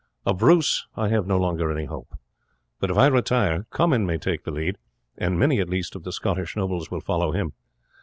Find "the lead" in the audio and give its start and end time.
4.45-4.79